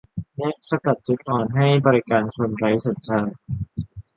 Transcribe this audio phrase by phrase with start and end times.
[0.35, 3.35] แนะสกัดจุดอ่อนให้บริการคนไร้สัญชาติ